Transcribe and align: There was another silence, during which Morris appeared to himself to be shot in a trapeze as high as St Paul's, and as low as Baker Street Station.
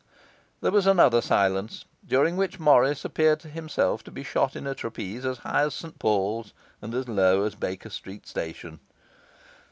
There 0.61 0.71
was 0.71 0.87
another 0.87 1.21
silence, 1.21 1.85
during 2.03 2.35
which 2.35 2.59
Morris 2.59 3.05
appeared 3.05 3.39
to 3.41 3.47
himself 3.47 4.03
to 4.05 4.09
be 4.11 4.23
shot 4.23 4.55
in 4.55 4.65
a 4.65 4.73
trapeze 4.73 5.27
as 5.27 5.37
high 5.37 5.61
as 5.61 5.75
St 5.75 5.99
Paul's, 5.99 6.53
and 6.81 6.95
as 6.95 7.07
low 7.07 7.43
as 7.43 7.53
Baker 7.53 7.91
Street 7.91 8.25
Station. 8.27 8.79